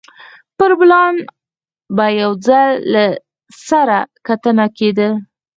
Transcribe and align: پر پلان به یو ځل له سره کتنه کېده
پر 0.57 0.71
پلان 0.79 1.15
به 1.95 2.05
یو 2.21 2.31
ځل 2.47 2.69
له 2.93 3.05
سره 3.67 3.97
کتنه 4.27 4.65
کېده 4.77 5.09